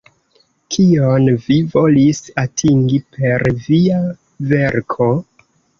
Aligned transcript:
Kion 0.75 1.27
vi 1.43 1.57
volis 1.75 2.23
atingi 2.47 3.03
per 3.19 3.47
via 3.69 4.03
verko? 4.55 5.13